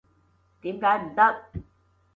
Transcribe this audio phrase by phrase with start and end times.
[0.61, 1.45] 點解唔得？